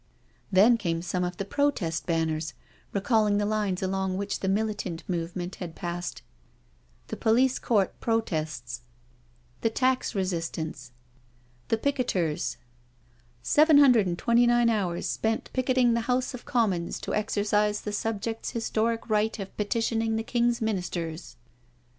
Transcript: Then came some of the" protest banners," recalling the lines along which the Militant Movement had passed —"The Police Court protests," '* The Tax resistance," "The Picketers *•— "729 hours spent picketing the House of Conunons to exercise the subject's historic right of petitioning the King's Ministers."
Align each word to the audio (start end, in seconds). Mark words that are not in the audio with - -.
Then 0.51 0.77
came 0.77 1.03
some 1.03 1.23
of 1.23 1.37
the" 1.37 1.45
protest 1.55 2.07
banners," 2.07 2.55
recalling 2.91 3.37
the 3.37 3.45
lines 3.45 3.83
along 3.83 4.17
which 4.17 4.39
the 4.39 4.49
Militant 4.49 5.07
Movement 5.07 5.57
had 5.57 5.75
passed 5.75 6.23
—"The 7.09 7.15
Police 7.15 7.59
Court 7.59 7.93
protests," 8.01 8.81
'* 9.21 9.61
The 9.61 9.69
Tax 9.69 10.15
resistance," 10.15 10.91
"The 11.67 11.77
Picketers 11.77 12.41
*•— 12.55 12.57
"729 13.43 14.69
hours 14.71 15.05
spent 15.05 15.51
picketing 15.53 15.93
the 15.93 16.01
House 16.09 16.33
of 16.33 16.45
Conunons 16.45 16.99
to 17.01 17.13
exercise 17.13 17.81
the 17.81 17.93
subject's 17.93 18.49
historic 18.49 19.07
right 19.07 19.37
of 19.37 19.55
petitioning 19.55 20.15
the 20.15 20.23
King's 20.23 20.63
Ministers." 20.63 21.35